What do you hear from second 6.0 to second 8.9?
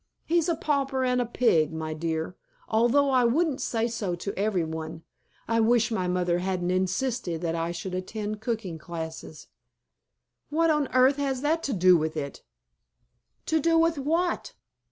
mother hadn't insisted that I should attend cooking